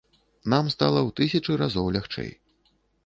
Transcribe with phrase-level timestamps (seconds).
[0.53, 2.31] Нам стала ў тысячы разоў лягчэй.